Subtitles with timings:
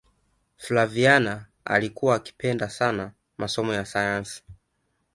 [0.57, 4.43] flaviana alikuwa akipenda sana masomo ya sayansi